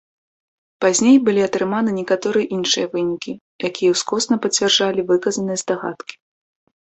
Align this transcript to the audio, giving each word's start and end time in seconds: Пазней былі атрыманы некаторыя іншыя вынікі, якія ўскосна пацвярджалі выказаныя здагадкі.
Пазней 0.83 1.17
былі 1.25 1.41
атрыманы 1.47 1.91
некаторыя 1.99 2.45
іншыя 2.57 2.85
вынікі, 2.95 3.31
якія 3.71 3.89
ўскосна 3.97 4.35
пацвярджалі 4.45 5.01
выказаныя 5.11 5.57
здагадкі. 5.63 6.15